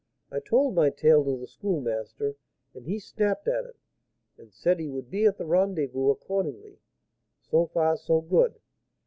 [0.31, 2.35] I told my tale to the Schoolmaster
[2.73, 3.75] and he snapped at it,
[4.35, 6.79] and said he would be at the rendezvous accordingly.
[7.39, 8.59] So far so good.